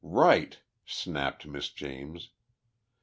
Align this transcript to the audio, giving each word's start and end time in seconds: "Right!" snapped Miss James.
"Right!" 0.03 0.57
snapped 0.83 1.45
Miss 1.45 1.69
James. 1.69 2.31